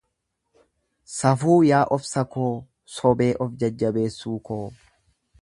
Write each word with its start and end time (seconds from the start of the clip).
Safuu 1.15 1.57
yaa 1.67 1.81
obsa 1.97 2.23
koo, 2.37 2.49
sobee 2.95 3.31
of 3.47 3.55
jajjabeessu 3.61 4.35
koo 4.51 4.63